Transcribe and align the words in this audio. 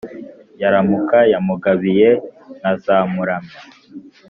yaramuka 0.61 1.17
yamugabiye 1.33 2.09
nkazamuramya. 2.59 3.59